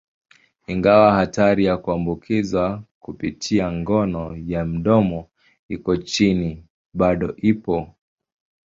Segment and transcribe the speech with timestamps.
[0.67, 5.25] Ingawa hatari ya kuambukizwa kupitia ngono ya mdomoni
[5.69, 7.95] iko chini, bado ipo.